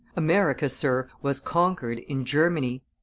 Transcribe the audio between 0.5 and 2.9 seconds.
sir, was conquered in Germany.